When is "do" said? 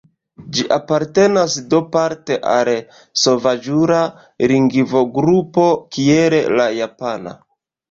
1.73-1.81